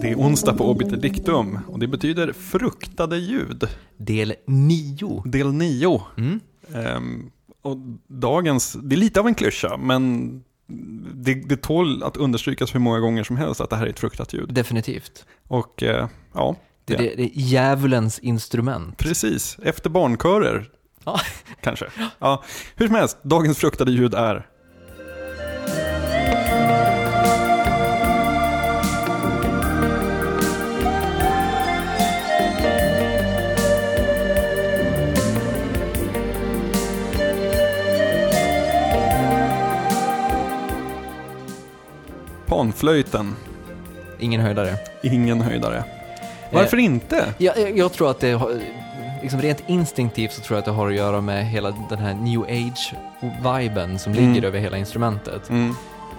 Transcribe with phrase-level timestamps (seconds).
[0.00, 3.68] Det är onsdag på Obiter Dictum och det betyder fruktade ljud.
[3.96, 5.22] Del 9.
[5.26, 6.02] Del 9.
[6.18, 6.40] Mm.
[6.74, 7.30] Ehm,
[7.62, 7.76] och
[8.08, 10.30] dagens, det är lite av en klyscha, men
[11.14, 13.98] det, det tål att understrykas hur många gånger som helst att det här är ett
[14.00, 14.54] fruktat ljud.
[14.54, 15.24] Definitivt.
[15.48, 18.98] Och eh, ja, Det, det, det är djävulens instrument.
[18.98, 19.56] precis.
[19.62, 20.68] Efter barnkörer,
[21.04, 21.20] Ja.
[21.60, 21.86] kanske.
[22.18, 22.44] Ja,
[22.76, 24.46] hur som helst, dagens fruktade ljud är
[42.46, 43.34] panflöjten.
[44.18, 44.76] Ingen höjdare.
[45.02, 45.84] Ingen höjdare.
[46.52, 47.34] Varför inte?
[47.38, 48.60] Jag, jag, tror att det har,
[49.22, 52.14] liksom rent instinktivt så tror jag att det har att göra med hela den här
[52.14, 54.32] new age-viben som Mm.
[54.32, 55.50] ligger över hela instrumentet.
[55.50, 55.74] Mm.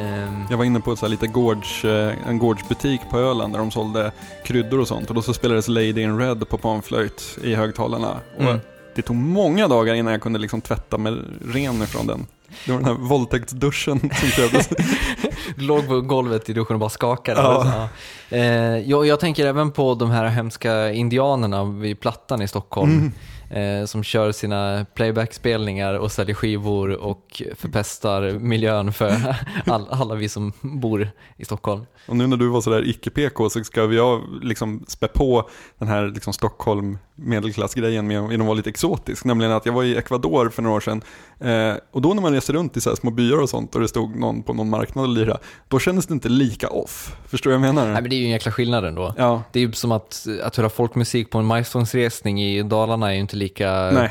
[0.00, 3.52] Ehm, Jag var inne på ett så här lite gårds, eh, en gårdsbutik på Öland
[3.54, 4.12] där de sålde
[4.44, 8.16] kryddor och sånt och då så spelades Lady in Red på panflöjt i högtalarna.
[8.36, 8.60] Och Mm.
[8.94, 11.16] Det tog många dagar innan jag kunde liksom tvätta mig
[11.54, 12.26] ren ifrån den.
[12.66, 14.68] Det var den här våldtäktsduschen som krävdes.
[15.56, 17.40] låg på golvet i duschen och bara skakade.
[17.40, 17.88] Ja.
[18.28, 18.36] Ja.
[18.36, 23.12] Eh, jag, jag tänker även på de här hemska indianerna vid Plattan i Stockholm.
[23.52, 29.36] Eh, som kör sina playbackspelningar och säljer skivor och förpestar miljön för
[29.66, 31.86] all, alla vi som bor i Stockholm.
[32.06, 36.08] Och nu när du var sådär icke-PK så ska jag liksom spä på den här
[36.08, 39.24] liksom Stockholm medelklassgrejen med genom att vara lite exotisk.
[39.24, 41.02] Nämligen att jag var i Ecuador för några år sedan
[41.40, 43.88] eh, och då när man reser runt i så små byar och sånt och det
[43.88, 47.16] stod någon på någon marknad och lira, då kändes det inte lika off.
[47.26, 47.92] Förstår du vad jag menar?
[47.92, 49.14] Nej men det är ju en jäkla skillnad ändå.
[49.18, 53.14] Ja, Det är ju som att, att höra folkmusik på en majstångsresning i Dalarna är
[53.14, 54.10] ju inte lika nej,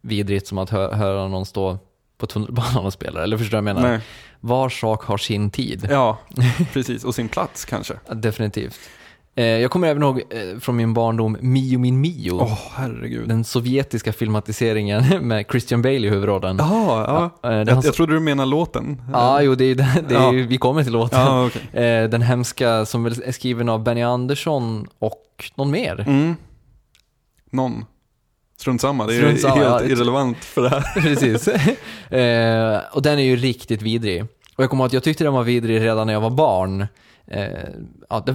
[0.00, 1.78] vidrigt som att hö höra någon stå
[2.18, 3.22] på tunnelbanan och spela.
[3.22, 3.88] Eller förstår du vad jag menar?
[3.88, 4.00] nej.
[4.40, 5.88] Var sak har sin tid.
[5.90, 6.18] Ja,
[6.72, 7.04] precis.
[7.04, 7.94] Och sin plats kanske.
[8.12, 8.78] Definitivt.
[9.36, 12.32] Eh, jag kommer även ihåg eh, från min barndom Mio min Mio.
[12.42, 13.28] Åh, herregud.
[13.28, 16.56] Den sovjetiska filmatiseringen med Christian Bale i huvudrollen.
[16.58, 17.30] Jaha, ja.
[17.42, 19.02] Ja, eh, Jag, hans- jag trodde du menade låten.
[19.12, 20.30] Ja, jo, det är, det är, Ja.
[20.30, 21.20] vi kommer till låten.
[21.20, 21.50] Ja.
[21.80, 26.00] Eh, Den hemska som är skriven av Benny Andersson och någon mer.
[26.00, 26.36] Mm.
[27.50, 27.84] Någon.
[28.64, 29.82] Strunt samma, det är Strunt samma, helt ja.
[29.82, 30.82] irrelevant för det här.
[31.02, 31.48] Precis.
[32.10, 34.22] eh, och den är ju riktigt vidrig.
[34.56, 36.86] Och jag kommer ihåg att jag tyckte den var vidrig redan när jag var barn.
[37.26, 37.48] Eh,
[38.10, 38.34] ja, det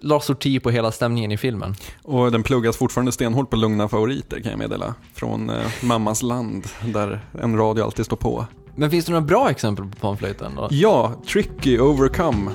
[0.00, 1.74] la sorti på hela stämningen i filmen.
[2.02, 4.94] Och den pluggas fortfarande stenhårt på lugna favoriter kan jag meddela.
[5.14, 8.46] Från eh, mammas land, där en radio alltid står på.
[8.74, 10.68] Men finns det några bra exempel på panflöjten då?
[10.70, 12.50] Ja, Tricky Overcome.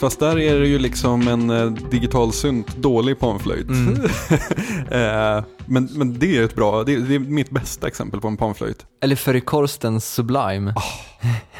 [0.00, 3.68] Fast där är det ju liksom en eh, digital synt dålig panflöjt.
[3.68, 3.94] Mm.
[4.90, 8.36] eh, men, men det är ett bra, det, det är mitt bästa exempel på en
[8.36, 8.86] panflöjt.
[9.02, 10.74] Eller Ferry Corstens Sublime.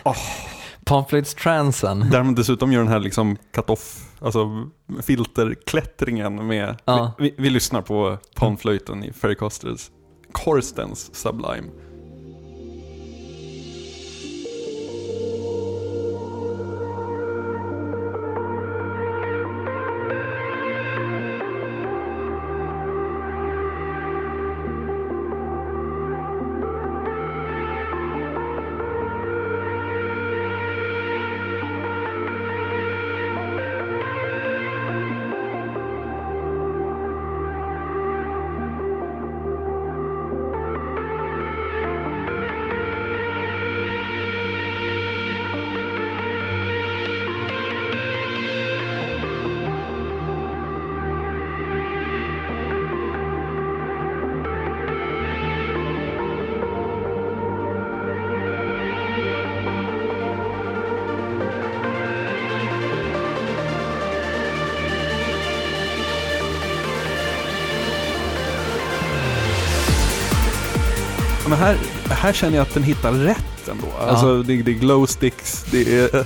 [0.04, 0.16] Oh.
[0.84, 2.10] Panflöjtstransen.
[2.10, 4.68] Där man dessutom gör den här liksom cut-off, alltså
[5.02, 7.12] filterklättringen med, Ja.
[7.18, 9.36] vi, vi, vi lyssnar på panflöjten i Ferry
[10.32, 11.68] Corstens Sublime.
[71.48, 71.76] Men här,
[72.10, 73.86] här känner jag att den hittar rätt ändå.
[74.00, 76.24] Alltså det, det är glow sticks, det är, ja,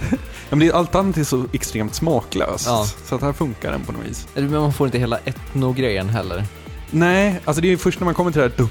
[0.50, 2.66] men det är allt annat är så extremt smaklöst.
[2.66, 2.86] Ja.
[3.04, 4.26] Så att här funkar den på något vis.
[4.34, 6.44] Men man får inte hela etno-grejen heller.
[6.90, 8.68] Nej, alltså det är först när man kommer till det här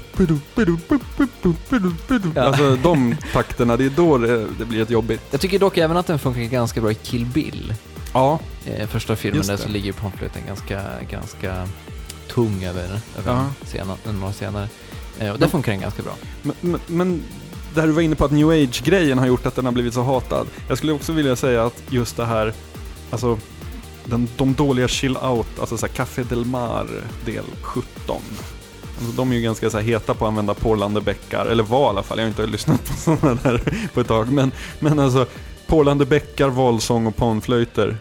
[2.34, 2.42] Ja.
[2.42, 5.20] Alltså de takterna, det är då det, det blir ett jobbigt.
[5.30, 7.74] Jag tycker dock även att den funkar ganska bra i Kill Bill.
[8.12, 11.68] Ja, Eh, första filmen där så ligger ju panflöjten ganska, ganska
[12.34, 13.46] tung över, över Ja.
[13.64, 14.68] scenen, några senare.
[15.18, 16.14] Eh, och där funkar den ganska bra.
[16.42, 17.22] men, men, men
[17.74, 20.02] där du var inne på att new age-grejen har gjort att den har blivit så
[20.02, 20.46] hatad.
[20.68, 22.52] Jag skulle också vilja säga att just det här,
[23.10, 23.38] alltså
[24.04, 26.86] den, de dåliga chill out, alltså så här Café Del Mar
[27.24, 28.22] del 17.
[28.98, 31.88] Alltså, de är ju ganska så heta på att använda porlande bäckar, eller var i
[31.88, 34.32] alla fall, jag har inte lyssnat på sådana där på ett tag.
[34.32, 35.26] Men, men alltså,
[35.66, 37.96] porlande bäckar, valsång och panflöjter.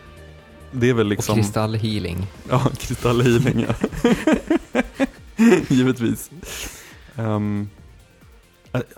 [0.72, 1.34] Det är väl liksom...
[1.34, 2.28] Och kristallhealing.
[2.50, 3.88] Ja, kristallhealing ja.
[5.70, 6.30] Givetvis.
[7.26, 7.70] Um,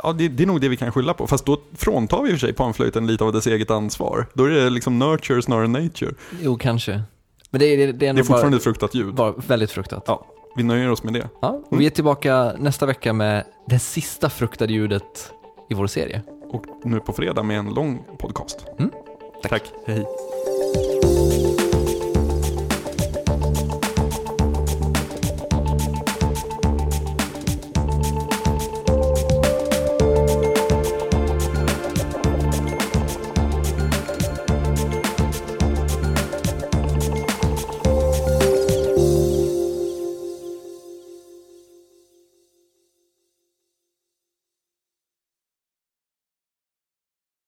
[0.04, 1.28] ja, det, det, är nog det vi kan skylla på.
[1.28, 4.26] Fast då fråntar vi i och för sig panflöjten lite av dess eget ansvar.
[4.34, 6.14] Då är det liksom nurture snarare än nature.
[6.42, 7.02] Jo, kanske.
[7.50, 9.16] Men det, det, det är, det är fortfarande bara, ett fruktat ljud.
[9.16, 10.04] Bara väldigt fruktat.
[10.08, 10.26] Ja,
[10.56, 11.30] vi nöjer oss med det.
[11.42, 11.80] Ja, och mm.
[11.80, 15.34] vi är tillbaka nästa vecka med det sista fruktade ljudet
[15.70, 16.22] i vår serie.
[16.50, 18.66] Och nu på fredag med en lång podcast.
[18.80, 18.92] Mm.
[19.42, 19.52] Tack.
[19.52, 19.64] Tack.
[19.86, 20.06] Hej.